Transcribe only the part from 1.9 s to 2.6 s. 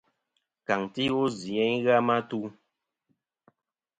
a ma tu.